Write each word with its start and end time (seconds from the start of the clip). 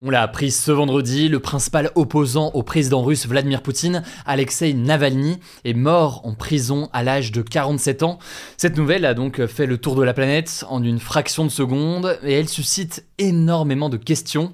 On 0.00 0.10
l'a 0.10 0.22
appris 0.22 0.52
ce 0.52 0.70
vendredi, 0.70 1.28
le 1.28 1.40
principal 1.40 1.90
opposant 1.96 2.52
au 2.54 2.62
président 2.62 3.02
russe 3.02 3.26
Vladimir 3.26 3.62
Poutine, 3.62 4.04
Alexei 4.26 4.72
Navalny, 4.72 5.40
est 5.64 5.74
mort 5.74 6.20
en 6.24 6.34
prison 6.34 6.88
à 6.92 7.02
l'âge 7.02 7.32
de 7.32 7.42
47 7.42 8.04
ans. 8.04 8.20
Cette 8.56 8.76
nouvelle 8.76 9.04
a 9.04 9.14
donc 9.14 9.44
fait 9.46 9.66
le 9.66 9.76
tour 9.76 9.96
de 9.96 10.04
la 10.04 10.14
planète 10.14 10.64
en 10.68 10.84
une 10.84 11.00
fraction 11.00 11.44
de 11.44 11.50
seconde 11.50 12.16
et 12.22 12.34
elle 12.34 12.48
suscite 12.48 13.06
énormément 13.18 13.88
de 13.88 13.96
questions. 13.96 14.52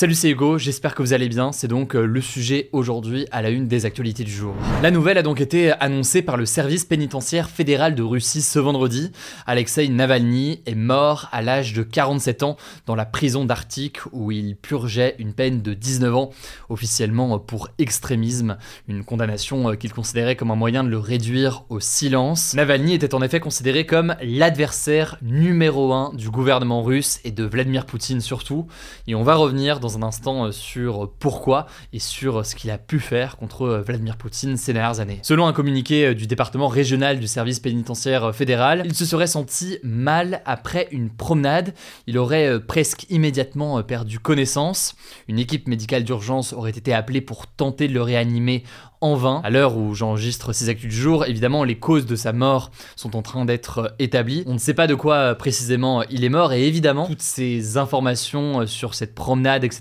Salut 0.00 0.14
c'est 0.14 0.30
Hugo, 0.30 0.58
j'espère 0.58 0.94
que 0.94 1.02
vous 1.02 1.12
allez 1.12 1.28
bien, 1.28 1.50
c'est 1.50 1.66
donc 1.66 1.96
euh, 1.96 2.04
le 2.04 2.20
sujet 2.20 2.68
aujourd'hui 2.70 3.26
à 3.32 3.42
la 3.42 3.50
une 3.50 3.66
des 3.66 3.84
actualités 3.84 4.22
du 4.22 4.30
jour. 4.30 4.54
La 4.80 4.92
nouvelle 4.92 5.18
a 5.18 5.24
donc 5.24 5.40
été 5.40 5.72
annoncée 5.72 6.22
par 6.22 6.36
le 6.36 6.46
service 6.46 6.84
pénitentiaire 6.84 7.50
fédéral 7.50 7.96
de 7.96 8.04
Russie 8.04 8.42
ce 8.42 8.60
vendredi. 8.60 9.10
Alexei 9.44 9.88
Navalny 9.88 10.62
est 10.66 10.76
mort 10.76 11.28
à 11.32 11.42
l'âge 11.42 11.72
de 11.72 11.82
47 11.82 12.44
ans 12.44 12.56
dans 12.86 12.94
la 12.94 13.06
prison 13.06 13.44
d'Arctique 13.44 13.98
où 14.12 14.30
il 14.30 14.54
purgeait 14.54 15.16
une 15.18 15.32
peine 15.32 15.62
de 15.62 15.74
19 15.74 16.14
ans, 16.14 16.30
officiellement 16.68 17.40
pour 17.40 17.68
extrémisme, 17.80 18.56
une 18.86 19.02
condamnation 19.02 19.68
euh, 19.68 19.74
qu'il 19.74 19.92
considérait 19.92 20.36
comme 20.36 20.52
un 20.52 20.54
moyen 20.54 20.84
de 20.84 20.90
le 20.90 20.98
réduire 20.98 21.64
au 21.70 21.80
silence. 21.80 22.54
Navalny 22.54 22.94
était 22.94 23.16
en 23.16 23.22
effet 23.22 23.40
considéré 23.40 23.84
comme 23.84 24.14
l'adversaire 24.22 25.18
numéro 25.22 25.92
un 25.92 26.12
du 26.14 26.30
gouvernement 26.30 26.84
russe 26.84 27.18
et 27.24 27.32
de 27.32 27.42
Vladimir 27.42 27.84
Poutine 27.84 28.20
surtout, 28.20 28.68
et 29.08 29.16
on 29.16 29.24
va 29.24 29.34
revenir 29.34 29.80
dans 29.80 29.87
un 29.96 30.02
instant 30.02 30.46
euh, 30.46 30.52
sur 30.52 31.10
pourquoi 31.18 31.66
et 31.92 31.98
sur 31.98 32.44
ce 32.44 32.54
qu'il 32.54 32.70
a 32.70 32.78
pu 32.78 33.00
faire 33.00 33.36
contre 33.36 33.62
euh, 33.62 33.82
Vladimir 33.82 34.16
Poutine 34.16 34.56
ces 34.56 34.72
dernières 34.72 35.00
années. 35.00 35.20
Selon 35.22 35.46
un 35.46 35.52
communiqué 35.52 36.06
euh, 36.06 36.14
du 36.14 36.26
département 36.26 36.68
régional 36.68 37.18
du 37.18 37.26
service 37.26 37.60
pénitentiaire 37.60 38.34
fédéral, 38.34 38.82
il 38.84 38.94
se 38.94 39.04
serait 39.04 39.26
senti 39.26 39.78
mal 39.82 40.42
après 40.44 40.88
une 40.90 41.10
promenade. 41.10 41.74
Il 42.06 42.18
aurait 42.18 42.60
presque 42.60 43.06
immédiatement 43.10 43.82
perdu 43.82 44.18
connaissance. 44.18 44.94
Une 45.28 45.38
équipe 45.38 45.68
médicale 45.68 46.04
d'urgence 46.04 46.52
aurait 46.52 46.70
été 46.70 46.92
appelée 46.92 47.20
pour 47.20 47.46
tenter 47.46 47.88
de 47.88 47.94
le 47.94 48.02
réanimer 48.02 48.64
en 49.00 49.14
vain. 49.14 49.40
À 49.44 49.50
l'heure 49.50 49.76
où 49.76 49.94
j'enregistre 49.94 50.52
ces 50.52 50.68
actus 50.68 50.90
du 50.90 50.96
jour, 50.96 51.24
évidemment, 51.24 51.64
les 51.64 51.78
causes 51.78 52.06
de 52.06 52.16
sa 52.16 52.32
mort 52.32 52.70
sont 52.96 53.16
en 53.16 53.22
train 53.22 53.44
d'être 53.44 53.94
établies. 53.98 54.42
On 54.46 54.54
ne 54.54 54.58
sait 54.58 54.74
pas 54.74 54.86
de 54.86 54.94
quoi 54.94 55.34
précisément 55.36 56.02
il 56.10 56.24
est 56.24 56.28
mort 56.28 56.52
et 56.52 56.66
évidemment, 56.66 57.06
toutes 57.06 57.22
ces 57.22 57.76
informations 57.76 58.66
sur 58.66 58.94
cette 58.94 59.14
promenade, 59.14 59.64
etc., 59.64 59.77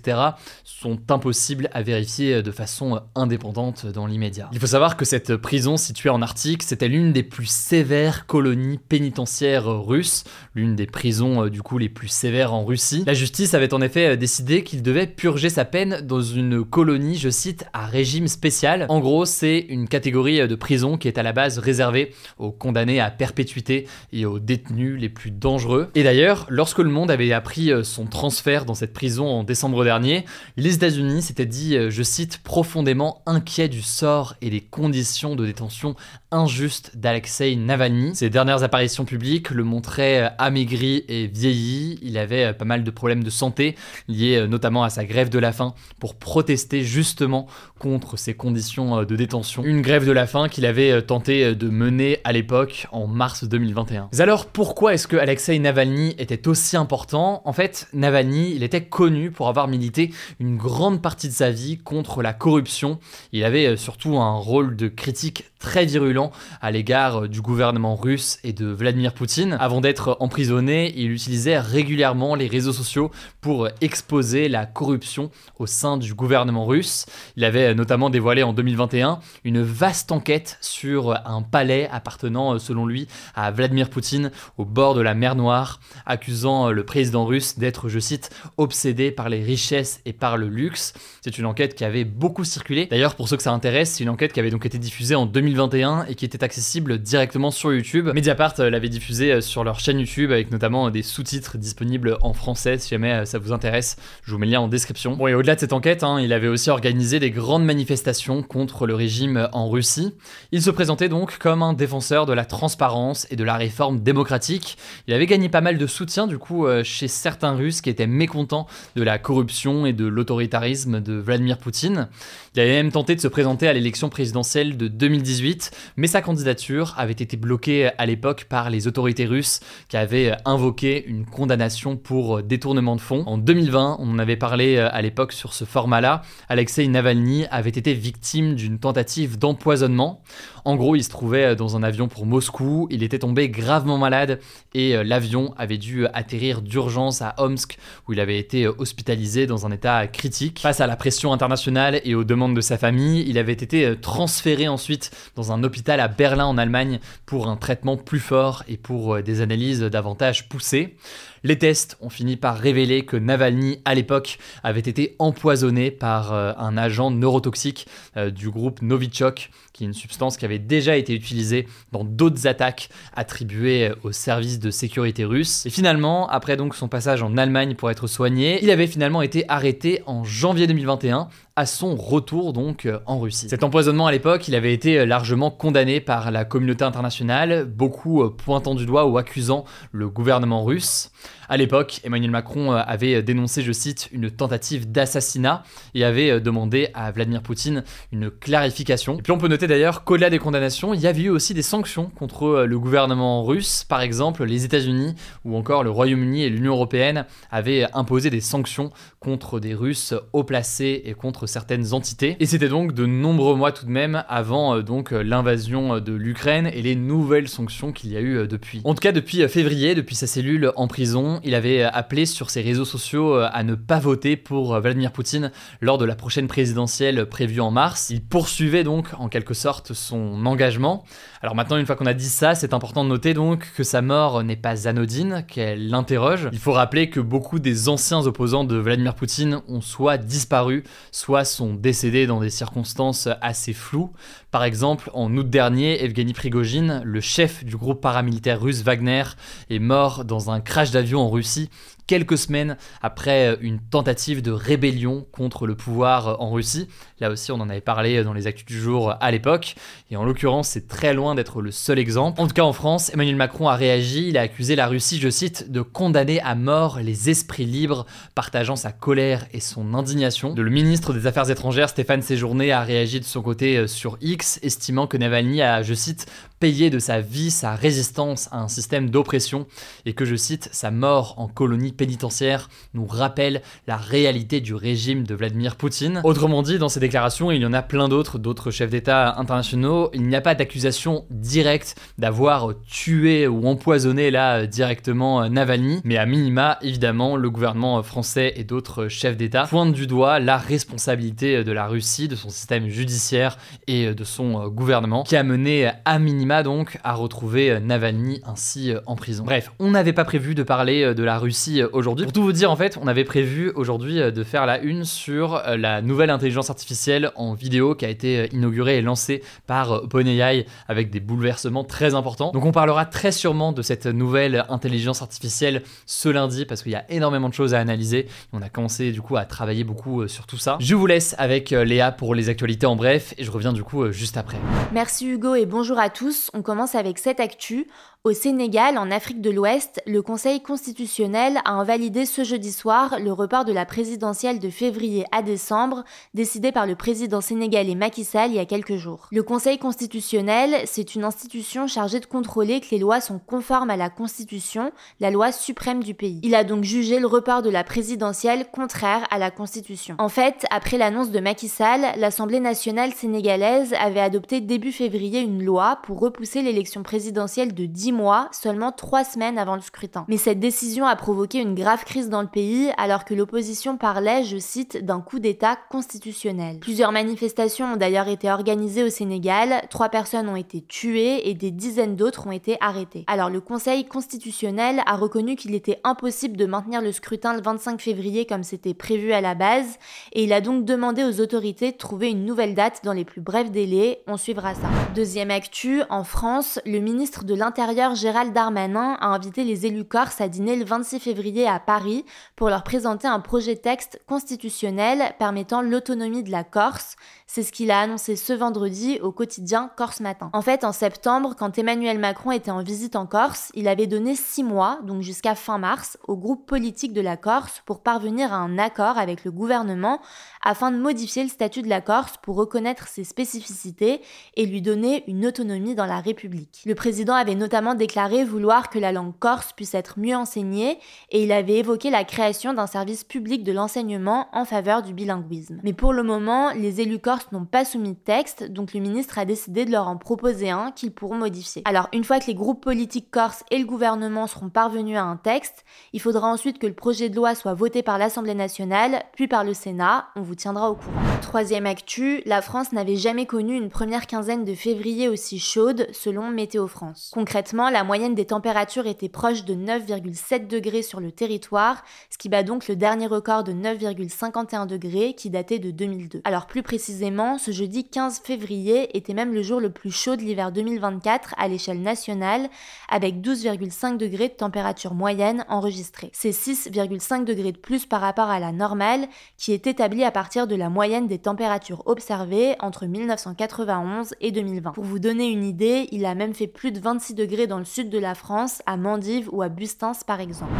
sont 0.63 0.99
impossibles 1.09 1.69
à 1.73 1.81
vérifier 1.81 2.41
de 2.41 2.51
façon 2.51 3.01
indépendante 3.15 3.85
dans 3.85 4.05
l'immédiat. 4.05 4.49
Il 4.53 4.59
faut 4.59 4.67
savoir 4.67 4.97
que 4.97 5.05
cette 5.05 5.35
prison 5.35 5.77
située 5.77 6.09
en 6.09 6.21
Arctique, 6.21 6.63
c'était 6.63 6.87
l'une 6.87 7.13
des 7.13 7.23
plus 7.23 7.49
sévères 7.49 8.25
colonies 8.25 8.77
pénitentiaires 8.77 9.67
russes, 9.67 10.23
l'une 10.55 10.75
des 10.75 10.85
prisons 10.85 11.47
du 11.47 11.61
coup 11.61 11.77
les 11.77 11.89
plus 11.89 12.07
sévères 12.07 12.53
en 12.53 12.65
Russie. 12.65 13.03
La 13.05 13.13
justice 13.13 13.53
avait 13.53 13.73
en 13.73 13.81
effet 13.81 14.17
décidé 14.17 14.63
qu'il 14.63 14.81
devait 14.81 15.07
purger 15.07 15.49
sa 15.49 15.65
peine 15.65 16.01
dans 16.01 16.21
une 16.21 16.63
colonie, 16.63 17.15
je 17.15 17.29
cite, 17.29 17.65
à 17.73 17.85
régime 17.85 18.27
spécial. 18.27 18.85
En 18.89 18.99
gros, 18.99 19.25
c'est 19.25 19.59
une 19.69 19.87
catégorie 19.87 20.47
de 20.47 20.55
prison 20.55 20.97
qui 20.97 21.07
est 21.07 21.17
à 21.17 21.23
la 21.23 21.33
base 21.33 21.59
réservée 21.59 22.13
aux 22.37 22.51
condamnés 22.51 22.99
à 22.99 23.11
perpétuité 23.11 23.87
et 24.13 24.25
aux 24.25 24.39
détenus 24.39 24.99
les 24.99 25.09
plus 25.09 25.31
dangereux. 25.31 25.89
Et 25.95 26.03
d'ailleurs, 26.03 26.45
lorsque 26.49 26.79
le 26.79 26.89
monde 26.89 27.11
avait 27.11 27.31
appris 27.33 27.71
euh, 27.71 27.83
son 27.83 28.05
transfert 28.05 28.65
dans 28.65 28.75
cette 28.75 28.93
prison 28.93 29.27
en 29.27 29.43
décembre 29.43 29.76
dernier, 29.83 30.25
les 30.55 30.75
États-Unis 30.75 31.21
s'étaient 31.21 31.45
dit, 31.45 31.75
euh, 31.75 31.89
je 31.89 32.03
cite, 32.03 32.39
profondément 32.39 33.21
inquiets 33.25 33.67
du 33.67 33.81
sort 33.81 34.35
et 34.41 34.49
des 34.49 34.61
conditions 34.61 35.35
de 35.35 35.45
détention 35.45 35.95
injustes 36.31 36.97
d'Alexei 36.97 37.55
Navalny. 37.55 38.15
Ses 38.15 38.29
dernières 38.29 38.63
apparitions 38.63 39.05
publiques 39.05 39.51
le 39.51 39.63
montraient 39.63 40.23
euh, 40.23 40.29
amaigri 40.37 41.05
et 41.07 41.27
vieilli. 41.27 41.99
Il 42.01 42.17
avait 42.17 42.53
pas 42.53 42.65
mal 42.65 42.83
de 42.83 42.91
problèmes 42.91 43.23
de 43.23 43.29
santé 43.29 43.75
liés 44.07 44.45
notamment 44.47 44.83
à 44.83 44.89
sa 44.89 45.05
grève 45.05 45.29
de 45.29 45.39
la 45.39 45.51
faim 45.51 45.73
pour 45.99 46.15
protester 46.15 46.83
justement 46.83 47.47
contre 47.77 48.17
ces 48.17 48.33
conditions 48.33 48.99
euh, 48.99 49.05
de 49.05 49.15
détention. 49.15 49.63
Une 49.63 49.81
grève 49.81 50.05
de 50.05 50.11
la 50.11 50.27
faim 50.27 50.49
qu'il 50.49 50.65
avait 50.65 50.91
euh, 50.91 51.01
tenté 51.01 51.43
euh, 51.43 51.55
de 51.55 51.69
mener 51.69 52.19
à 52.23 52.33
l'époque 52.33 52.87
en 52.91 53.07
mars 53.07 53.43
2021. 53.43 54.09
Mais 54.11 54.21
alors 54.21 54.45
pourquoi 54.45 54.93
est-ce 54.93 55.07
que 55.07 55.17
Alexei 55.17 55.57
Navalny 55.59 56.15
était 56.17 56.47
aussi 56.47 56.77
important? 56.77 57.41
En 57.45 57.53
fait, 57.53 57.87
Navalny, 57.93 58.53
il 58.55 58.63
était 58.63 58.83
connu 58.83 59.31
pour 59.31 59.47
avoir 59.47 59.66
milité 59.67 60.13
une 60.39 60.57
grande 60.57 61.01
partie 61.01 61.27
de 61.27 61.33
sa 61.33 61.51
vie 61.51 61.77
contre 61.77 62.21
la 62.21 62.33
corruption. 62.33 62.99
Il 63.31 63.43
avait 63.43 63.77
surtout 63.77 64.17
un 64.17 64.35
rôle 64.35 64.75
de 64.75 64.87
critique 64.87 65.45
très 65.59 65.85
virulent 65.85 66.31
à 66.61 66.71
l'égard 66.71 67.27
du 67.27 67.41
gouvernement 67.41 67.95
russe 67.95 68.39
et 68.43 68.53
de 68.53 68.67
Vladimir 68.67 69.13
Poutine. 69.13 69.57
Avant 69.59 69.81
d'être 69.81 70.17
emprisonné, 70.19 70.93
il 70.95 71.11
utilisait 71.11 71.59
régulièrement 71.59 72.35
les 72.35 72.47
réseaux 72.47 72.73
sociaux 72.73 73.11
pour 73.41 73.67
exposer 73.81 74.49
la 74.49 74.65
corruption 74.65 75.31
au 75.57 75.65
sein 75.65 75.97
du 75.97 76.13
gouvernement 76.13 76.65
russe. 76.65 77.05
Il 77.35 77.43
avait 77.43 77.73
notamment 77.73 78.09
dévoilé 78.09 78.43
en 78.43 78.53
2021 78.53 79.19
une 79.43 79.61
vaste 79.61 80.11
enquête 80.11 80.57
sur 80.61 81.13
un 81.27 81.41
palais 81.41 81.89
appartenant 81.91 82.59
selon 82.59 82.85
lui 82.85 83.07
à 83.35 83.51
Vladimir 83.51 83.89
Poutine 83.89 84.31
au 84.57 84.65
bord 84.65 84.93
de 84.93 85.01
la 85.01 85.13
mer 85.13 85.35
Noire, 85.35 85.79
accusant 86.05 86.71
le 86.71 86.85
président 86.85 87.25
russe 87.25 87.57
d'être, 87.57 87.89
je 87.89 87.99
cite, 87.99 88.29
obsédé 88.57 89.11
par 89.11 89.29
les 89.29 89.41
richesses 89.57 90.01
et 90.05 90.13
par 90.13 90.37
le 90.37 90.47
luxe. 90.47 90.93
C'est 91.21 91.39
une 91.39 91.45
enquête 91.45 91.73
qui 91.73 91.83
avait 91.83 92.05
beaucoup 92.05 92.43
circulé. 92.43 92.85
D'ailleurs, 92.85 93.15
pour 93.15 93.27
ceux 93.27 93.37
que 93.37 93.43
ça 93.43 93.51
intéresse, 93.51 93.93
c'est 93.93 94.03
une 94.03 94.09
enquête 94.09 94.33
qui 94.33 94.39
avait 94.39 94.51
donc 94.51 94.65
été 94.65 94.77
diffusée 94.77 95.15
en 95.15 95.25
2021 95.25 95.47
2021 95.57 96.05
et 96.09 96.15
qui 96.15 96.25
était 96.25 96.43
accessible 96.43 96.99
directement 96.99 97.51
sur 97.51 97.73
YouTube. 97.73 98.09
Mediapart 98.13 98.53
euh, 98.59 98.69
l'avait 98.69 98.89
diffusé 98.89 99.31
euh, 99.31 99.41
sur 99.41 99.63
leur 99.63 99.79
chaîne 99.79 99.99
YouTube 99.99 100.31
avec 100.31 100.51
notamment 100.51 100.87
euh, 100.87 100.91
des 100.91 101.01
sous-titres 101.01 101.57
disponibles 101.57 102.17
en 102.21 102.33
français 102.33 102.77
si 102.77 102.89
jamais 102.89 103.25
ça 103.25 103.39
vous 103.39 103.53
intéresse. 103.53 103.97
Je 104.23 104.31
vous 104.31 104.37
mets 104.37 104.45
le 104.45 104.51
lien 104.51 104.61
en 104.61 104.67
description. 104.67 105.15
Bon 105.15 105.27
et 105.27 105.33
au-delà 105.33 105.55
de 105.55 105.59
cette 105.59 105.73
enquête, 105.73 106.03
hein, 106.03 106.19
il 106.19 106.33
avait 106.33 106.47
aussi 106.47 106.69
organisé 106.69 107.19
des 107.19 107.31
grandes 107.31 107.65
manifestations 107.65 108.43
contre 108.43 108.85
le 108.85 108.93
régime 108.95 109.49
en 109.53 109.69
Russie. 109.69 110.13
Il 110.51 110.61
se 110.61 110.69
présentait 110.69 111.09
donc 111.09 111.37
comme 111.37 111.63
un 111.63 111.73
défenseur 111.73 112.25
de 112.25 112.33
la 112.33 112.45
transparence 112.45 113.25
et 113.31 113.35
de 113.35 113.43
la 113.43 113.55
réforme 113.55 114.01
démocratique. 114.01 114.77
Il 115.07 115.13
avait 115.13 115.25
gagné 115.25 115.49
pas 115.49 115.61
mal 115.61 115.77
de 115.77 115.87
soutien 115.87 116.27
du 116.27 116.37
coup 116.37 116.67
chez 116.83 117.07
certains 117.07 117.55
Russes 117.55 117.81
qui 117.81 117.89
étaient 117.89 118.07
mécontents 118.07 118.67
de 118.95 119.03
la 119.03 119.17
corruption 119.17 119.46
et 119.85 119.93
de 119.93 120.05
l'autoritarisme 120.05 121.01
de 121.01 121.13
Vladimir 121.13 121.57
Poutine. 121.57 122.09
Il 122.55 122.61
avait 122.61 122.71
même 122.71 122.91
tenté 122.91 123.15
de 123.15 123.21
se 123.21 123.27
présenter 123.27 123.67
à 123.67 123.73
l'élection 123.73 124.09
présidentielle 124.09 124.77
de 124.77 124.87
2018 124.87 125.71
mais 125.95 126.07
sa 126.07 126.21
candidature 126.21 126.93
avait 126.97 127.11
été 127.11 127.37
bloquée 127.37 127.89
à 127.97 128.05
l'époque 128.05 128.45
par 128.49 128.69
les 128.69 128.87
autorités 128.87 129.25
russes 129.25 129.59
qui 129.89 129.97
avaient 129.97 130.35
invoqué 130.45 131.05
une 131.05 131.25
condamnation 131.25 131.97
pour 131.97 132.41
détournement 132.41 132.95
de 132.95 133.01
fonds. 133.01 133.23
En 133.25 133.37
2020, 133.37 133.97
on 133.99 134.09
en 134.09 134.19
avait 134.19 134.37
parlé 134.37 134.77
à 134.77 135.01
l'époque 135.01 135.33
sur 135.33 135.53
ce 135.53 135.65
format-là, 135.65 136.21
Alexei 136.49 136.87
Navalny 136.87 137.45
avait 137.51 137.69
été 137.69 137.93
victime 137.93 138.55
d'une 138.55 138.79
tentative 138.79 139.37
d'empoisonnement. 139.37 140.21
En 140.65 140.75
gros, 140.75 140.95
il 140.95 141.03
se 141.03 141.09
trouvait 141.09 141.55
dans 141.55 141.77
un 141.77 141.83
avion 141.83 142.07
pour 142.07 142.25
Moscou, 142.25 142.87
il 142.89 143.03
était 143.03 143.19
tombé 143.19 143.49
gravement 143.49 143.97
malade 143.97 144.39
et 144.73 145.01
l'avion 145.03 145.53
avait 145.57 145.77
dû 145.77 146.07
atterrir 146.07 146.61
d'urgence 146.61 147.21
à 147.21 147.35
Omsk 147.37 147.77
où 148.07 148.13
il 148.13 148.19
avait 148.19 148.39
été 148.39 148.67
hospitalisé 148.67 149.36
dans 149.45 149.65
un 149.65 149.71
état 149.71 150.07
critique. 150.07 150.59
Face 150.59 150.81
à 150.81 150.87
la 150.87 150.95
pression 150.95 151.33
internationale 151.33 152.01
et 152.03 152.15
aux 152.15 152.23
demandes 152.23 152.55
de 152.55 152.61
sa 152.61 152.77
famille, 152.77 153.23
il 153.27 153.37
avait 153.37 153.53
été 153.53 153.95
transféré 154.01 154.67
ensuite 154.67 155.11
dans 155.35 155.51
un 155.51 155.63
hôpital 155.63 155.99
à 155.99 156.07
Berlin 156.07 156.45
en 156.45 156.57
Allemagne 156.57 156.99
pour 157.25 157.47
un 157.47 157.57
traitement 157.57 157.97
plus 157.97 158.19
fort 158.19 158.63
et 158.67 158.77
pour 158.77 159.15
euh, 159.15 159.21
des 159.21 159.41
analyses 159.41 159.81
davantage 159.81 160.49
poussées. 160.49 160.95
Les 161.43 161.57
tests 161.57 161.97
ont 162.01 162.09
fini 162.09 162.35
par 162.35 162.57
révéler 162.57 163.05
que 163.05 163.17
Navalny, 163.17 163.79
à 163.85 163.95
l'époque, 163.95 164.37
avait 164.63 164.79
été 164.79 165.15
empoisonné 165.19 165.91
par 165.91 166.33
euh, 166.33 166.53
un 166.57 166.77
agent 166.77 167.11
neurotoxique 167.11 167.87
euh, 168.15 168.31
du 168.31 168.49
groupe 168.49 168.81
Novichok, 168.81 169.51
qui 169.73 169.83
est 169.83 169.87
une 169.87 169.93
substance 169.93 170.37
qui 170.37 170.45
avait 170.45 170.59
déjà 170.59 170.97
été 170.97 171.13
utilisée 171.13 171.67
dans 171.91 172.03
d'autres 172.03 172.47
attaques 172.47 172.89
attribuées 173.15 173.91
aux 174.03 174.11
services 174.11 174.59
de 174.59 174.71
sécurité 174.71 175.23
russes. 175.25 175.65
Et 175.65 175.69
finalement, 175.69 176.27
après 176.29 176.57
son 176.73 176.87
passage 176.87 177.21
en 177.21 177.37
Allemagne 177.37 177.75
pour 177.75 177.91
être 177.91 178.07
soigné, 178.07 178.59
il 178.63 178.71
avait 178.71 178.87
finalement 178.87 179.21
été 179.21 179.45
arrêté 179.47 180.01
en 180.05 180.23
janvier 180.23 180.65
2021 180.65 181.29
à 181.55 181.65
son 181.65 181.95
retour 181.95 182.53
donc 182.53 182.85
euh, 182.85 182.99
en 183.05 183.19
Russie. 183.19 183.49
Cet 183.49 183.63
empoisonnement 183.63 184.07
à 184.07 184.11
l'époque, 184.11 184.47
il 184.47 184.55
avait 184.55 184.73
été 184.73 185.05
largement 185.05 185.51
condamné 185.51 186.01
par 186.01 186.31
la 186.31 186.45
communauté 186.45 186.83
internationale, 186.83 187.65
beaucoup 187.65 188.27
pointant 188.29 188.75
du 188.75 188.85
doigt 188.85 189.05
ou 189.05 189.17
accusant 189.17 189.65
le 189.91 190.09
gouvernement 190.09 190.63
russe. 190.63 191.11
À 191.49 191.55
l'époque, 191.55 192.01
Emmanuel 192.03 192.31
Macron 192.31 192.73
euh, 192.73 192.81
avait 192.85 193.23
dénoncé, 193.23 193.61
je 193.61 193.71
cite, 193.71 194.09
une 194.11 194.29
tentative 194.29 194.91
d'assassinat 194.91 195.63
et 195.95 196.03
avait 196.03 196.29
euh, 196.29 196.39
demandé 196.41 196.89
à 196.93 197.09
Vladimir 197.11 197.41
Poutine 197.41 197.83
une 198.11 198.29
clarification. 198.29 199.17
Et 199.17 199.21
puis 199.21 199.31
on 199.31 199.37
peut 199.37 199.47
noter 199.47 199.65
d'ailleurs 199.67 200.03
qu'au-delà 200.03 200.29
des 200.29 200.39
condamnations, 200.39 200.93
il 200.93 200.99
y 200.99 201.07
avait 201.07 201.23
eu 201.23 201.29
aussi 201.29 201.53
des 201.53 201.61
sanctions 201.61 202.11
contre 202.15 202.43
euh, 202.43 202.65
le 202.65 202.79
gouvernement 202.79 203.45
russe. 203.45 203.85
Par 203.87 204.01
exemple, 204.01 204.43
les 204.43 204.65
États-Unis 204.65 205.15
ou 205.45 205.55
encore 205.55 205.85
le 205.85 205.89
Royaume-Uni 205.89 206.43
et 206.43 206.49
l'Union 206.49 206.73
européenne 206.73 207.25
avaient 207.49 207.87
imposé 207.93 208.29
des 208.29 208.41
sanctions 208.41 208.91
contre 209.21 209.61
des 209.61 209.73
Russes 209.73 210.13
haut 210.33 210.43
placés 210.43 211.01
et 211.05 211.13
contre 211.13 211.47
certaines 211.47 211.93
entités. 211.93 212.35
Et 212.41 212.45
c'était 212.45 212.69
donc 212.69 212.93
de 212.93 213.05
nombreux 213.05 213.55
mois 213.55 213.71
tout 213.71 213.85
de 213.85 213.91
même 213.91 214.23
avant 214.27 214.79
donc 214.81 215.11
l'invasion 215.11 215.99
de 215.99 216.13
l'Ukraine 216.13 216.69
et 216.73 216.81
les 216.81 216.95
nouvelles 216.95 217.47
sanctions 217.47 217.91
qu'il 217.91 218.11
y 218.11 218.17
a 218.17 218.21
eu 218.21 218.47
depuis. 218.47 218.81
En 218.83 218.93
tout 218.93 219.01
cas, 219.01 219.11
depuis 219.11 219.47
février, 219.47 219.95
depuis 219.95 220.15
sa 220.15 220.27
cellule 220.27 220.71
en 220.75 220.87
prison, 220.87 221.16
il 221.43 221.55
avait 221.55 221.83
appelé 221.83 222.25
sur 222.25 222.49
ses 222.49 222.61
réseaux 222.61 222.85
sociaux 222.85 223.35
à 223.35 223.63
ne 223.63 223.75
pas 223.75 223.99
voter 223.99 224.37
pour 224.37 224.79
Vladimir 224.79 225.11
Poutine 225.11 225.51
lors 225.81 225.97
de 225.97 226.05
la 226.05 226.15
prochaine 226.15 226.47
présidentielle 226.47 227.25
prévue 227.27 227.61
en 227.61 227.71
mars. 227.71 228.09
Il 228.09 228.23
poursuivait 228.23 228.83
donc 228.83 229.07
en 229.17 229.29
quelque 229.29 229.53
sorte 229.53 229.93
son 229.93 230.45
engagement. 230.45 231.03
Alors 231.41 231.55
maintenant, 231.55 231.77
une 231.77 231.85
fois 231.85 231.95
qu'on 231.95 232.05
a 232.05 232.13
dit 232.13 232.25
ça, 232.29 232.55
c'est 232.55 232.73
important 232.73 233.03
de 233.03 233.09
noter 233.09 233.33
donc 233.33 233.71
que 233.75 233.83
sa 233.83 234.01
mort 234.01 234.43
n'est 234.43 234.55
pas 234.55 234.87
anodine, 234.87 235.43
qu'elle 235.47 235.89
l'interroge. 235.89 236.49
Il 236.51 236.59
faut 236.59 236.73
rappeler 236.73 237.09
que 237.09 237.19
beaucoup 237.19 237.59
des 237.59 237.89
anciens 237.89 238.25
opposants 238.25 238.63
de 238.63 238.75
Vladimir 238.75 239.15
Poutine 239.15 239.61
ont 239.67 239.81
soit 239.81 240.17
disparu, 240.17 240.83
soit 241.11 241.45
sont 241.45 241.73
décédés 241.73 242.27
dans 242.27 242.39
des 242.39 242.49
circonstances 242.49 243.29
assez 243.41 243.73
floues. 243.73 244.11
Par 244.51 244.63
exemple, 244.63 245.11
en 245.13 245.35
août 245.35 245.49
dernier, 245.49 246.03
Evgeny 246.03 246.33
Prigogine, 246.33 247.01
le 247.03 247.21
chef 247.21 247.63
du 247.63 247.77
groupe 247.77 248.01
paramilitaire 248.01 248.59
russe 248.59 248.81
Wagner, 248.81 249.23
est 249.69 249.79
mort 249.79 250.25
dans 250.25 250.49
un 250.49 250.61
crash 250.61 250.91
d'avion 250.91 251.06
en 251.15 251.29
Russie 251.29 251.69
quelques 252.07 252.37
semaines 252.37 252.77
après 253.01 253.49
euh, 253.49 253.57
une 253.61 253.79
tentative 253.79 254.41
de 254.41 254.51
rébellion 254.51 255.27
contre 255.31 255.67
le 255.67 255.75
pouvoir 255.75 256.27
euh, 256.29 256.35
en 256.39 256.51
Russie. 256.51 256.87
Là 257.19 257.29
aussi, 257.29 257.51
on 257.51 257.55
en 257.55 257.69
avait 257.69 257.81
parlé 257.81 258.17
euh, 258.17 258.23
dans 258.23 258.33
les 258.33 258.47
actus 258.47 258.65
du 258.65 258.79
jour 258.79 259.13
à 259.19 259.31
l'époque. 259.31 259.75
Et 260.09 260.15
en 260.15 260.23
l'occurrence, 260.23 260.69
c'est 260.69 260.87
très 260.87 261.13
loin 261.13 261.35
d'être 261.35 261.61
le 261.61 261.71
seul 261.71 261.99
exemple. 261.99 262.41
En 262.41 262.47
tout 262.47 262.53
cas, 262.53 262.63
en 262.63 262.73
France, 262.73 263.11
Emmanuel 263.13 263.35
Macron 263.35 263.67
a 263.67 263.75
réagi. 263.75 264.29
Il 264.29 264.37
a 264.37 264.41
accusé 264.41 264.75
la 264.75 264.87
Russie, 264.87 265.19
je 265.19 265.29
cite, 265.29 265.71
de 265.71 265.81
condamner 265.81 266.39
à 266.41 266.55
mort 266.55 266.99
les 267.01 267.29
esprits 267.29 267.65
libres, 267.65 268.05
partageant 268.33 268.75
sa 268.75 268.91
colère 268.91 269.45
et 269.51 269.59
son 269.59 269.93
indignation. 269.93 270.55
Le 270.55 270.69
ministre 270.69 271.13
des 271.13 271.27
Affaires 271.27 271.49
étrangères, 271.49 271.89
Stéphane 271.89 272.21
Séjourné, 272.21 272.71
a 272.71 272.81
réagi 272.81 273.19
de 273.19 273.25
son 273.25 273.41
côté 273.41 273.87
sur 273.87 274.17
X, 274.21 274.59
estimant 274.63 275.07
que 275.07 275.17
Navalny 275.17 275.61
a, 275.61 275.83
je 275.83 275.93
cite, 275.93 276.25
payé 276.59 276.89
de 276.89 276.99
sa 276.99 277.19
vie 277.19 277.51
sa 277.51 277.75
résistance 277.75 278.47
à 278.51 278.59
un 278.59 278.67
système 278.67 279.09
d'oppression 279.09 279.67
et 280.05 280.13
que, 280.13 280.25
je 280.25 280.35
cite, 280.35 280.69
sa 280.71 280.91
mort 280.91 281.35
en 281.37 281.47
colonie 281.47 281.91
pénitentiaire 281.97 282.69
nous 282.93 283.05
rappelle 283.05 283.61
la 283.87 283.97
réalité 283.97 284.61
du 284.61 284.73
régime 284.73 285.25
de 285.25 285.35
Vladimir 285.35 285.75
Poutine. 285.75 286.21
Autrement 286.23 286.61
dit, 286.61 286.77
dans 286.77 286.89
ces 286.89 286.99
déclarations, 286.99 287.51
il 287.51 287.61
y 287.61 287.65
en 287.65 287.73
a 287.73 287.81
plein 287.81 288.07
d'autres, 288.07 288.39
d'autres 288.39 288.71
chefs 288.71 288.89
d'État 288.89 289.35
internationaux, 289.37 290.09
il 290.13 290.27
n'y 290.27 290.35
a 290.35 290.41
pas 290.41 290.55
d'accusation 290.55 291.25
directe 291.29 291.95
d'avoir 292.17 292.69
tué 292.87 293.47
ou 293.47 293.67
empoisonné 293.67 294.31
là 294.31 294.65
directement 294.65 295.49
Navalny, 295.49 296.01
mais 296.03 296.17
à 296.17 296.25
minima, 296.25 296.77
évidemment, 296.81 297.35
le 297.35 297.49
gouvernement 297.49 298.01
français 298.03 298.53
et 298.55 298.63
d'autres 298.63 299.07
chefs 299.07 299.37
d'État 299.37 299.65
pointent 299.65 299.93
du 299.93 300.07
doigt 300.07 300.39
la 300.39 300.57
responsabilité 300.57 301.63
de 301.63 301.71
la 301.71 301.87
Russie, 301.87 302.27
de 302.27 302.35
son 302.35 302.49
système 302.49 302.87
judiciaire 302.87 303.57
et 303.87 304.13
de 304.13 304.23
son 304.23 304.67
gouvernement, 304.69 305.23
qui 305.23 305.35
a 305.35 305.43
mené 305.43 305.91
à 306.05 306.19
minima 306.19 306.63
donc 306.63 306.99
à 307.03 307.13
retrouver 307.13 307.71
euh, 307.71 307.79
Navalny 307.79 308.41
ainsi 308.45 308.91
euh, 308.91 308.99
en 309.05 309.15
prison. 309.15 309.43
Bref, 309.43 309.71
on 309.79 309.91
n'avait 309.91 310.13
pas 310.13 310.25
prévu 310.25 310.55
de 310.55 310.63
parler 310.63 311.03
euh, 311.03 311.13
de 311.13 311.23
la 311.23 311.37
Russie 311.37 311.81
aujourd'hui. 311.93 312.25
Pour 312.25 312.33
tout 312.33 312.43
vous 312.43 312.51
dire, 312.51 312.71
en 312.71 312.75
fait, 312.75 312.97
on 313.01 313.07
avait 313.07 313.23
prévu 313.23 313.71
aujourd'hui 313.75 314.19
de 314.31 314.43
faire 314.43 314.65
la 314.65 314.79
une 314.79 315.03
sur 315.05 315.61
la 315.65 316.01
nouvelle 316.01 316.29
intelligence 316.29 316.69
artificielle 316.69 317.31
en 317.35 317.53
vidéo 317.53 317.95
qui 317.95 318.05
a 318.05 318.09
été 318.09 318.49
inaugurée 318.53 318.97
et 318.97 319.01
lancée 319.01 319.43
par 319.65 320.03
OpenAI 320.03 320.65
avec 320.87 321.09
des 321.09 321.19
bouleversements 321.19 321.83
très 321.83 322.13
importants. 322.15 322.51
Donc 322.51 322.65
on 322.65 322.71
parlera 322.71 323.05
très 323.05 323.31
sûrement 323.31 323.71
de 323.71 323.81
cette 323.81 324.05
nouvelle 324.05 324.65
intelligence 324.69 325.21
artificielle 325.21 325.83
ce 326.05 326.29
lundi 326.29 326.65
parce 326.65 326.83
qu'il 326.83 326.91
y 326.91 326.95
a 326.95 327.05
énormément 327.09 327.49
de 327.49 327.53
choses 327.53 327.73
à 327.73 327.79
analyser. 327.79 328.27
On 328.53 328.61
a 328.61 328.69
commencé 328.69 329.11
du 329.11 329.21
coup 329.21 329.37
à 329.37 329.45
travailler 329.45 329.83
beaucoup 329.83 330.27
sur 330.27 330.47
tout 330.47 330.57
ça. 330.57 330.77
Je 330.79 330.95
vous 330.95 331.07
laisse 331.07 331.35
avec 331.37 331.71
Léa 331.71 332.11
pour 332.11 332.35
les 332.35 332.49
actualités 332.49 332.85
en 332.85 332.95
bref 332.95 333.33
et 333.37 333.43
je 333.43 333.51
reviens 333.51 333.73
du 333.73 333.83
coup 333.83 334.11
juste 334.11 334.37
après. 334.37 334.57
Merci 334.93 335.27
Hugo 335.27 335.55
et 335.55 335.65
bonjour 335.65 335.99
à 335.99 336.09
tous 336.09 336.49
on 336.53 336.61
commence 336.61 336.95
avec 336.95 337.17
cette 337.17 337.39
actu. 337.39 337.87
Au 338.23 338.33
Sénégal, 338.33 338.97
en 338.97 339.09
Afrique 339.11 339.41
de 339.41 339.49
l'Ouest, 339.49 340.01
le 340.05 340.21
Conseil 340.21 340.61
constitutionnel 340.61 341.59
a 341.63 341.75
invalidé 341.77 342.25
ce 342.25 342.43
jeudi 342.43 342.71
soir 342.71 343.17
le 343.19 343.31
report 343.31 343.65
de 343.65 343.73
la 343.73 343.85
présidentielle 343.85 344.59
de 344.59 344.69
février 344.69 345.25
à 345.31 345.41
décembre, 345.41 346.03
décidé 346.33 346.71
par 346.71 346.85
le 346.85 346.95
président 346.95 347.41
sénégalais 347.41 347.95
Macky 347.95 348.23
Sall 348.23 348.51
il 348.51 348.55
y 348.55 348.59
a 348.59 348.65
quelques 348.65 348.97
jours. 348.97 349.27
Le 349.31 349.43
Conseil 349.43 349.77
constitutionnel, 349.77 350.81
c'est 350.85 351.15
une 351.15 351.23
institution 351.23 351.87
chargée 351.87 352.19
de 352.19 352.25
contrôler 352.25 352.81
que 352.81 352.87
les 352.91 352.99
lois 352.99 353.21
sont 353.21 353.39
conformes 353.39 353.89
à 353.89 353.97
la 353.97 354.09
Constitution, 354.09 354.91
la 355.19 355.31
loi 355.31 355.51
suprême 355.51 356.03
du 356.03 356.13
pays. 356.13 356.39
Il 356.43 356.55
a 356.55 356.63
donc 356.63 356.83
jugé 356.83 357.19
le 357.19 357.27
report 357.27 357.61
de 357.61 357.69
la 357.69 357.83
présidentielle 357.83 358.67
contraire 358.71 359.25
à 359.31 359.37
la 359.37 359.51
Constitution. 359.51 360.15
En 360.19 360.29
fait, 360.29 360.65
après 360.71 360.97
l'annonce 360.97 361.31
de 361.31 361.39
Macky 361.39 361.67
Sall, 361.67 362.01
l'Assemblée 362.17 362.59
nationale 362.59 363.13
sénégalaise 363.13 363.93
avait 363.99 364.19
adopté 364.19 364.61
début 364.61 364.91
février 364.91 365.41
une 365.41 365.63
loi 365.63 365.99
pour 366.03 366.19
repousser 366.19 366.61
l'élection 366.61 367.03
présidentielle 367.03 367.73
de 367.73 367.85
10 367.85 368.11
mois, 368.11 368.49
seulement 368.51 368.91
trois 368.91 369.23
semaines 369.23 369.57
avant 369.57 369.75
le 369.75 369.81
scrutin. 369.81 370.25
Mais 370.27 370.37
cette 370.37 370.59
décision 370.59 371.05
a 371.05 371.15
provoqué 371.15 371.59
une 371.59 371.66
grave 371.75 372.03
crise 372.03 372.29
dans 372.29 372.41
le 372.41 372.47
pays 372.47 372.91
alors 372.97 373.25
que 373.25 373.33
l'opposition 373.33 373.97
parlait, 373.97 374.43
je 374.43 374.57
cite, 374.57 375.03
d'un 375.03 375.21
coup 375.21 375.39
d'État 375.39 375.77
constitutionnel. 375.89 376.79
Plusieurs 376.79 377.11
manifestations 377.11 377.93
ont 377.93 377.97
d'ailleurs 377.97 378.27
été 378.27 378.51
organisées 378.51 379.03
au 379.03 379.09
Sénégal, 379.09 379.81
trois 379.89 380.09
personnes 380.09 380.49
ont 380.49 380.55
été 380.55 380.81
tuées 380.81 381.49
et 381.49 381.53
des 381.53 381.71
dizaines 381.71 382.15
d'autres 382.15 382.47
ont 382.47 382.51
été 382.51 382.77
arrêtées. 382.81 383.23
Alors 383.27 383.49
le 383.49 383.61
Conseil 383.61 384.05
constitutionnel 384.05 385.01
a 385.05 385.15
reconnu 385.15 385.55
qu'il 385.55 385.75
était 385.75 385.99
impossible 386.03 386.57
de 386.57 386.65
maintenir 386.65 387.01
le 387.01 387.11
scrutin 387.11 387.53
le 387.53 387.61
25 387.61 387.99
février 388.01 388.45
comme 388.45 388.63
c'était 388.63 388.93
prévu 388.93 389.31
à 389.33 389.41
la 389.41 389.55
base 389.55 389.97
et 390.33 390.43
il 390.43 390.53
a 390.53 390.61
donc 390.61 390.85
demandé 390.85 391.23
aux 391.23 391.41
autorités 391.41 391.91
de 391.91 391.97
trouver 391.97 392.29
une 392.29 392.45
nouvelle 392.45 392.75
date 392.75 393.01
dans 393.03 393.13
les 393.13 393.25
plus 393.25 393.41
brefs 393.41 393.71
délais. 393.71 394.21
On 394.27 394.37
suivra 394.37 394.73
ça. 394.75 394.87
Deuxième 395.15 395.51
actu, 395.51 396.01
en 396.09 396.23
France, 396.23 396.79
le 396.85 396.99
ministre 396.99 397.43
de 397.43 397.55
l'Intérieur 397.55 398.15
Gérald 398.15 398.53
Darmanin 398.53 399.17
a 399.19 399.27
invité 399.27 399.63
les 399.63 399.85
élus 399.85 400.05
corses 400.05 400.41
à 400.41 400.47
dîner 400.47 400.75
le 400.75 400.85
26 400.85 401.19
février 401.19 401.56
à 401.65 401.79
Paris 401.79 402.25
pour 402.55 402.69
leur 402.69 402.83
présenter 402.83 403.27
un 403.27 403.39
projet 403.39 403.75
texte 403.75 404.21
constitutionnel 404.27 405.33
permettant 405.39 405.81
l'autonomie 405.81 406.43
de 406.43 406.51
la 406.51 406.63
Corse. 406.63 407.15
C'est 407.47 407.63
ce 407.63 407.71
qu'il 407.71 407.91
a 407.91 408.01
annoncé 408.01 408.35
ce 408.35 408.51
vendredi 408.51 409.19
au 409.21 409.31
quotidien 409.31 409.89
Corse 409.95 410.19
Matin. 410.19 410.49
En 410.53 410.61
fait, 410.61 410.83
en 410.83 410.91
septembre, 410.91 411.55
quand 411.57 411.79
Emmanuel 411.79 412.19
Macron 412.19 412.51
était 412.51 412.71
en 412.71 412.83
visite 412.83 413.15
en 413.15 413.25
Corse, 413.25 413.71
il 413.73 413.87
avait 413.87 414.07
donné 414.07 414.35
six 414.35 414.63
mois, 414.63 414.99
donc 415.03 415.21
jusqu'à 415.21 415.55
fin 415.55 415.77
mars, 415.77 416.17
au 416.27 416.35
groupe 416.35 416.67
politique 416.67 417.13
de 417.13 417.21
la 417.21 417.37
Corse 417.37 417.81
pour 417.85 418.03
parvenir 418.03 418.53
à 418.53 418.57
un 418.57 418.77
accord 418.77 419.17
avec 419.17 419.45
le 419.45 419.51
gouvernement 419.51 420.19
afin 420.61 420.91
de 420.91 420.97
modifier 420.97 421.43
le 421.43 421.49
statut 421.49 421.81
de 421.81 421.89
la 421.89 422.01
Corse 422.01 422.33
pour 422.41 422.57
reconnaître 422.57 423.07
ses 423.07 423.23
spécificités 423.23 424.21
et 424.55 424.65
lui 424.65 424.81
donner 424.81 425.23
une 425.27 425.45
autonomie 425.45 425.95
dans 425.95 426.05
la 426.05 426.19
République. 426.19 426.81
Le 426.85 426.95
président 426.95 427.33
avait 427.33 427.55
notamment 427.55 427.95
déclaré 427.95 428.43
vouloir 428.43 428.89
que 428.89 428.99
la 428.99 429.11
langue 429.11 429.37
corse 429.39 429.73
puisse 429.73 429.93
être 429.93 430.19
mieux 430.19 430.35
enseignée 430.35 430.99
et 431.31 431.36
il 431.43 431.51
avait 431.51 431.77
évoqué 431.77 432.09
la 432.09 432.23
création 432.23 432.73
d'un 432.73 432.87
service 432.87 433.23
public 433.23 433.63
de 433.63 433.71
l'enseignement 433.71 434.47
en 434.53 434.65
faveur 434.65 435.03
du 435.03 435.13
bilinguisme. 435.13 435.79
Mais 435.83 435.93
pour 435.93 436.13
le 436.13 436.23
moment, 436.23 436.71
les 436.71 437.01
élus 437.01 437.19
corses 437.19 437.51
n'ont 437.51 437.65
pas 437.65 437.85
soumis 437.85 438.13
de 438.13 438.19
texte, 438.19 438.63
donc 438.63 438.93
le 438.93 438.99
ministre 438.99 439.37
a 439.37 439.45
décidé 439.45 439.85
de 439.85 439.91
leur 439.91 440.07
en 440.07 440.17
proposer 440.17 440.69
un 440.69 440.91
qu'ils 440.91 441.11
pourront 441.11 441.37
modifier. 441.37 441.81
Alors 441.85 442.07
une 442.13 442.23
fois 442.23 442.39
que 442.39 442.47
les 442.47 442.55
groupes 442.55 442.81
politiques 442.81 443.31
corses 443.31 443.63
et 443.71 443.77
le 443.77 443.85
gouvernement 443.85 444.47
seront 444.47 444.69
parvenus 444.69 445.17
à 445.17 445.23
un 445.23 445.37
texte, 445.37 445.85
il 446.13 446.21
faudra 446.21 446.47
ensuite 446.47 446.79
que 446.79 446.87
le 446.87 446.93
projet 446.93 447.29
de 447.29 447.35
loi 447.35 447.55
soit 447.55 447.73
voté 447.73 448.03
par 448.03 448.17
l'Assemblée 448.17 448.55
nationale, 448.55 449.23
puis 449.35 449.47
par 449.47 449.63
le 449.63 449.73
Sénat. 449.73 450.27
On 450.35 450.41
vous 450.41 450.55
tiendra 450.55 450.89
au 450.91 450.95
courant. 450.95 451.21
Troisième 451.41 451.85
actu, 451.85 452.41
la 452.45 452.61
France 452.61 452.91
n'avait 452.91 453.15
jamais 453.15 453.45
connu 453.45 453.75
une 453.75 453.89
première 453.89 454.27
quinzaine 454.27 454.65
de 454.65 454.73
février 454.73 455.29
aussi 455.29 455.59
chaude 455.59 456.07
selon 456.11 456.49
Météo 456.49 456.87
France. 456.87 457.31
Concrètement, 457.33 457.89
la 457.89 458.03
moyenne 458.03 458.35
des 458.35 458.45
températures 458.45 459.07
était 459.07 459.29
proche 459.29 459.63
de 459.63 459.73
9,7 459.73 460.67
degrés 460.67 461.03
sur 461.03 461.19
le 461.19 461.26
territoire, 461.31 462.03
ce 462.29 462.37
qui 462.37 462.49
bat 462.49 462.63
donc 462.63 462.87
le 462.87 462.95
dernier 462.95 463.27
record 463.27 463.63
de 463.63 463.73
9,51 463.73 464.87
degrés 464.87 465.33
qui 465.33 465.49
datait 465.49 465.79
de 465.79 465.91
2002. 465.91 466.41
Alors 466.43 466.67
plus 466.67 466.83
précisément, 466.83 467.57
ce 467.57 467.71
jeudi 467.71 468.07
15 468.07 468.39
février 468.39 469.15
était 469.17 469.33
même 469.33 469.53
le 469.53 469.61
jour 469.61 469.79
le 469.79 469.89
plus 469.89 470.11
chaud 470.11 470.35
de 470.35 470.41
l'hiver 470.41 470.71
2024 470.71 471.55
à 471.57 471.67
l'échelle 471.67 472.01
nationale, 472.01 472.69
avec 473.09 473.35
12,5 473.35 474.17
degrés 474.17 474.49
de 474.49 474.53
température 474.53 475.13
moyenne 475.13 475.65
enregistrée. 475.69 476.29
C'est 476.33 476.51
6,5 476.51 477.43
degrés 477.43 477.71
de 477.71 477.77
plus 477.77 478.05
par 478.05 478.21
rapport 478.21 478.49
à 478.49 478.59
la 478.59 478.71
normale, 478.71 479.27
qui 479.57 479.73
est 479.73 479.87
établie 479.87 480.23
à 480.23 480.31
partir 480.31 480.67
de 480.67 480.75
la 480.75 480.89
moyenne 480.89 481.27
des 481.27 481.39
températures 481.39 482.03
observées 482.05 482.75
entre 482.79 483.05
1991 483.05 484.33
et 484.41 484.51
2020. 484.51 484.91
Pour 484.91 485.03
vous 485.03 485.19
donner 485.19 485.49
une 485.49 485.63
idée, 485.63 486.07
il 486.11 486.25
a 486.25 486.35
même 486.35 486.53
fait 486.53 486.67
plus 486.67 486.91
de 486.91 486.99
26 486.99 487.33
degrés 487.33 487.67
dans 487.67 487.79
le 487.79 487.85
sud 487.85 488.09
de 488.09 488.19
la 488.19 488.35
France, 488.35 488.81
à 488.85 488.97
Mandive 488.97 489.49
ou 489.51 489.61
à 489.61 489.69
Bustins 489.69 490.13
par 490.25 490.39
exemple. 490.39 490.71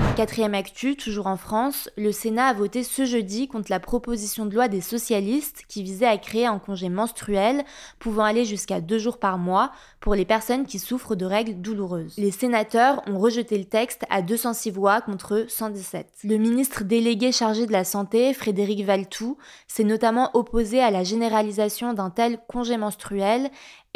Actu, 0.43 0.95
toujours 0.95 1.27
en 1.27 1.35
France, 1.35 1.89
le 1.97 2.11
Sénat 2.11 2.47
a 2.47 2.53
voté 2.53 2.83
ce 2.83 3.05
jeudi 3.05 3.47
contre 3.47 3.71
la 3.71 3.79
proposition 3.79 4.45
de 4.45 4.53
loi 4.53 4.67
des 4.67 4.81
socialistes 4.81 5.63
qui 5.67 5.81
visait 5.81 6.05
à 6.05 6.17
créer 6.17 6.45
un 6.45 6.59
congé 6.59 6.89
menstruel 6.89 7.63
pouvant 7.97 8.23
aller 8.23 8.45
jusqu'à 8.45 8.79
deux 8.79 8.99
jours 8.99 9.17
par 9.17 9.37
mois 9.37 9.71
pour 9.99 10.13
les 10.13 10.25
personnes 10.25 10.65
qui 10.65 10.77
souffrent 10.79 11.15
de 11.15 11.25
règles 11.25 11.59
douloureuses. 11.59 12.15
Les 12.17 12.31
sénateurs 12.31 13.01
ont 13.07 13.17
rejeté 13.17 13.57
le 13.57 13.65
texte 13.65 14.03
à 14.09 14.21
206 14.21 14.71
voix 14.71 15.01
contre 15.01 15.45
117. 15.47 16.07
Le 16.23 16.37
ministre 16.37 16.83
délégué 16.83 17.31
chargé 17.31 17.65
de 17.65 17.71
la 17.71 17.83
Santé, 17.83 18.33
Frédéric 18.33 18.85
Valtou, 18.85 19.37
s'est 19.67 19.83
notamment 19.83 20.29
opposé 20.35 20.81
à 20.81 20.91
la 20.91 21.03
généralisation 21.03 21.93
d'un 21.93 22.11
tel 22.11 22.39
congé 22.47 22.77
menstruel 22.77 23.49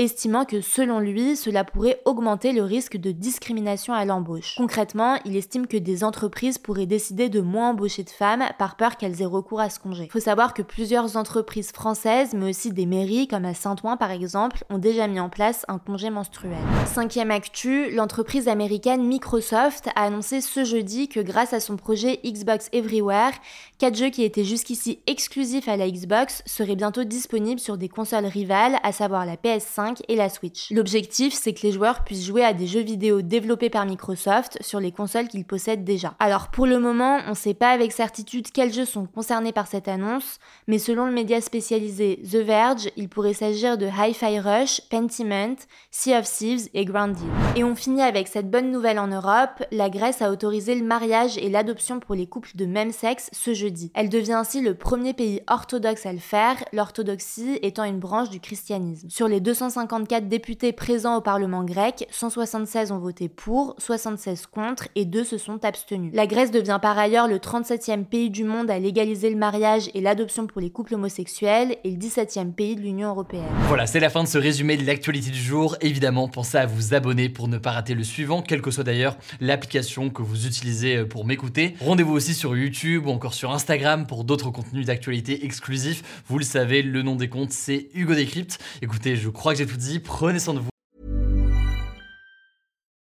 estimant 0.04 0.46
que 0.46 0.62
selon 0.62 1.00
lui, 1.00 1.36
cela 1.36 1.64
pourrait 1.64 2.02
augmenter 2.06 2.54
le 2.54 2.64
risque 2.64 2.98
de 2.98 3.12
discrimination 3.12 3.94
à 3.94 4.04
l'embauche. 4.06 4.56
Concrètement, 4.58 5.18
il 5.26 5.36
estime 5.36 5.68
que 5.68 5.78
des 5.78 6.04
entreprises 6.04 6.58
pourraient 6.58 6.86
décider 6.86 7.30
de 7.30 7.40
moins 7.40 7.70
embaucher 7.70 8.04
de 8.04 8.10
femmes 8.10 8.44
par 8.58 8.76
peur 8.76 8.98
qu'elles 8.98 9.22
aient 9.22 9.26
recours 9.26 9.60
à 9.60 9.70
ce 9.70 9.80
congé. 9.80 10.06
Il 10.06 10.12
faut 10.12 10.20
savoir 10.20 10.54
que 10.54 10.62
plusieurs 10.62 11.18
entreprises 11.18 11.72
françaises, 11.72 12.34
mais 12.34 12.50
aussi 12.50 12.72
des 12.72 12.86
mairies 12.86 13.28
comme 13.28 13.46
à 13.46 13.54
Saint-Ouen 13.54 13.98
par 13.98 14.12
exemple, 14.12 14.64
ont 14.70 14.78
déjà 14.80 15.08
mis 15.08 15.20
en 15.20 15.30
place 15.30 15.66
un 15.68 15.78
congé 15.78 16.10
menstruel. 16.10 16.58
Cinquième 16.86 17.32
actu, 17.32 17.92
l'entreprise 17.92 18.48
américaine 18.48 19.06
Microsoft 19.06 19.90
a 19.96 20.06
annoncé 20.06 20.42
ce 20.42 20.64
jeudi 20.64 21.10
que 21.10 21.20
grâce 21.20 21.54
à 21.54 21.60
son 21.60 21.78
projet 21.78 22.20
Xbox 22.26 22.70
Everywhere, 22.74 23.34
quatre 23.78 23.98
jeux 23.98 24.10
qui 24.10 24.24
étaient 24.24 24.44
jusqu'ici 24.44 25.00
exclusifs 25.06 25.68
à 25.68 25.78
la 25.78 25.90
Xbox 25.90 26.42
seraient 26.46 26.76
bientôt 26.76 27.04
disponibles 27.04 27.60
sur 27.60 27.78
des 27.78 27.90
consoles 27.90 28.26
rivales, 28.26 28.78
à 28.84 28.92
savoir 28.92 29.26
la 29.26 29.36
PS5 29.36 29.91
et 30.08 30.16
la 30.16 30.30
Switch. 30.30 30.72
L'objectif, 30.72 31.34
c'est 31.34 31.54
que 31.54 31.62
les 31.64 31.72
joueurs 31.72 32.04
puissent 32.04 32.26
jouer 32.26 32.44
à 32.44 32.54
des 32.54 32.68
jeux 32.68 32.82
vidéo 32.82 33.22
développés 33.22 33.70
par 33.70 33.86
Microsoft 33.86 34.58
sur 34.62 34.80
les 34.80 34.92
consoles 34.92 35.28
qu'ils 35.28 35.46
possèdent 35.46 35.84
déjà. 35.84 36.14
Alors 36.20 36.50
pour 36.50 36.66
le 36.66 36.80
moment, 36.80 37.20
on 37.28 37.32
ne 37.32 37.36
sait 37.36 37.54
pas 37.54 37.72
avec 37.72 37.92
certitude 37.92 38.52
quels 38.52 38.74
jeux 38.74 38.86
sont 38.86 39.06
concernés 39.06 39.52
par 39.52 39.68
cette 39.68 39.88
annonce, 39.88 40.40
mais 40.68 40.80
selon 40.80 41.06
le 41.06 41.12
média 41.12 41.42
spécialisé 41.42 42.22
The 42.24 42.38
Verge, 42.38 42.90
il 42.98 43.10
pourrait 43.10 43.34
s'agir 43.34 43.78
de 43.78 43.88
Hi-Fi 43.88 44.40
Rush, 44.40 44.82
Pentiment, 44.90 45.56
Sea 45.92 46.16
of 46.16 46.30
Thieves 46.30 46.70
et 46.74 46.86
Grounded. 46.86 47.18
Et 47.56 47.64
on 47.64 47.76
finit 47.76 48.02
avec 48.02 48.28
cette 48.28 48.50
bonne 48.50 48.72
nouvelle 48.72 49.00
en 49.00 49.08
Europe, 49.08 49.64
la 49.72 49.90
Grèce 49.90 50.22
a 50.22 50.32
autorisé 50.32 50.76
le 50.76 50.86
mariage 50.86 51.38
et 51.38 51.50
l'adoption 51.50 52.00
pour 52.00 52.16
les 52.16 52.28
couples 52.28 52.52
de 52.56 52.66
même 52.66 52.92
sexe 52.92 53.30
ce 53.32 53.54
jeudi. 53.54 53.92
Elle 53.94 54.10
devient 54.10 54.34
ainsi 54.34 54.62
le 54.62 54.76
premier 54.76 55.14
pays 55.14 55.42
orthodoxe 55.48 56.06
à 56.06 56.14
le 56.14 56.20
faire, 56.20 56.64
l'orthodoxie 56.74 57.60
étant 57.62 57.84
une 57.84 58.00
branche 58.00 58.30
du 58.30 58.40
christianisme. 58.40 59.10
Sur 59.10 59.28
les 59.28 59.40
250 59.40 59.71
154 59.72 60.28
députés 60.28 60.74
présents 60.74 61.16
au 61.16 61.22
Parlement 61.22 61.64
grec, 61.64 62.06
176 62.12 62.92
ont 62.92 63.00
voté 63.00 63.30
pour, 63.30 63.76
76 63.78 64.48
contre 64.48 64.90
et 64.96 65.06
2 65.06 65.24
se 65.24 65.38
sont 65.38 65.64
abstenus. 65.64 66.12
La 66.14 66.28
Grèce 66.28 66.52
devient 66.52 66.78
par 66.82 67.00
ailleurs 67.00 67.30
le 67.30 67.38
37e 67.38 68.04
pays 68.04 68.30
du 68.30 68.44
monde 68.44 68.70
à 68.70 68.80
légaliser 68.80 69.30
le 69.30 69.38
mariage 69.38 69.90
et 69.94 70.02
l'adoption 70.02 70.46
pour 70.46 70.60
les 70.60 70.70
couples 70.70 70.96
homosexuels 70.96 71.78
et 71.86 71.92
le 71.92 71.98
17e 71.98 72.52
pays 72.52 72.76
de 72.76 72.82
l'Union 72.82 73.10
européenne. 73.10 73.46
Voilà, 73.70 73.88
c'est 73.88 74.02
la 74.02 74.10
fin 74.10 74.24
de 74.24 74.28
ce 74.28 74.38
résumé 74.38 74.76
de 74.76 74.86
l'actualité 74.86 75.32
du 75.32 75.42
jour. 75.42 75.78
Évidemment, 75.80 76.28
pensez 76.28 76.58
à 76.58 76.66
vous 76.66 76.94
abonner 76.94 77.30
pour 77.30 77.48
ne 77.48 77.58
pas 77.58 77.72
rater 77.72 77.94
le 77.94 78.04
suivant, 78.04 78.42
quelle 78.42 78.62
que 78.62 78.72
soit 78.72 78.84
d'ailleurs 78.84 79.16
l'application 79.40 80.10
que 80.10 80.22
vous 80.22 80.48
utilisez 80.48 80.98
euh, 80.98 81.06
pour 81.06 81.26
m'écouter. 81.26 81.76
Rendez-vous 81.80 82.14
aussi 82.14 82.34
sur 82.34 82.58
YouTube 82.58 83.08
ou 83.08 83.12
encore 83.12 83.34
sur 83.34 83.52
Instagram 83.52 84.06
pour 84.06 84.26
d'autres 84.26 84.50
contenus 84.50 84.86
d'actualité 84.86 85.46
exclusifs. 85.46 86.24
Vous 86.28 86.38
le 86.38 86.44
savez, 86.44 86.82
le 86.82 87.02
nom 87.04 87.16
des 87.16 87.30
comptes, 87.30 87.54
c'est 87.54 87.88
Hugo 87.94 88.16
Décrypte. 88.16 88.60
Écoutez, 88.82 89.16
je 89.16 89.30
crois 89.30 89.54
que 89.54 89.61
j'ai 89.62 89.68
tout 89.68 89.78
dit. 89.78 90.00
Prenez 90.00 90.40
soin 90.40 90.56
de 90.56 90.60
vous. 90.60 90.71